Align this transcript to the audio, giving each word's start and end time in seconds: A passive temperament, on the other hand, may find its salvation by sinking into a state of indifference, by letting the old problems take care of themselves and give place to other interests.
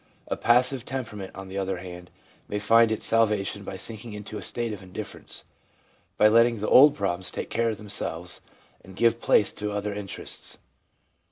A 0.29 0.35
passive 0.35 0.83
temperament, 0.83 1.35
on 1.35 1.47
the 1.47 1.59
other 1.59 1.77
hand, 1.77 2.09
may 2.47 2.57
find 2.57 2.91
its 2.91 3.05
salvation 3.05 3.63
by 3.63 3.75
sinking 3.75 4.13
into 4.13 4.39
a 4.39 4.41
state 4.41 4.73
of 4.73 4.81
indifference, 4.81 5.43
by 6.17 6.27
letting 6.27 6.59
the 6.59 6.67
old 6.69 6.95
problems 6.95 7.29
take 7.29 7.51
care 7.51 7.69
of 7.69 7.77
themselves 7.77 8.41
and 8.83 8.95
give 8.95 9.21
place 9.21 9.51
to 9.51 9.71
other 9.71 9.93
interests. 9.93 10.57